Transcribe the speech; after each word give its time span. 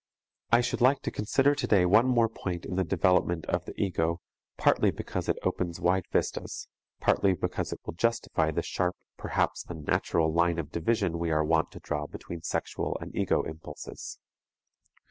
I 0.51 0.61
should 0.61 0.81
like 0.81 1.03
to 1.03 1.11
consider 1.11 1.53
today 1.53 1.85
one 1.85 2.07
more 2.07 2.27
point 2.27 2.65
in 2.65 2.75
the 2.75 2.83
development 2.83 3.45
of 3.45 3.65
the 3.65 3.79
ego, 3.79 4.19
partly 4.57 4.89
because 4.89 5.29
it 5.29 5.37
opens 5.43 5.79
wide 5.79 6.05
vistas, 6.11 6.67
partly 6.99 7.33
because 7.33 7.71
it 7.71 7.79
will 7.85 7.93
justify 7.93 8.49
the 8.49 8.63
sharp, 8.63 8.95
perhaps 9.15 9.63
unnatural 9.69 10.33
line 10.33 10.57
of 10.57 10.71
division 10.71 11.19
we 11.19 11.29
are 11.29 11.45
wont 11.45 11.69
to 11.73 11.79
draw 11.79 12.07
between 12.07 12.41
sexual 12.41 12.97
and 12.99 13.15
ego 13.15 13.43
impulses. 13.43 14.17